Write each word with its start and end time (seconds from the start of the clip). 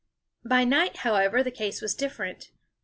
By 0.43 0.63
night, 0.63 0.97
however, 1.05 1.43
the 1.43 1.51
case 1.51 1.79
was 1.79 1.93
different. 1.93 2.49